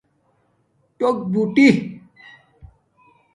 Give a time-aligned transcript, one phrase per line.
[0.97, 1.67] ٹݸک بݸٹی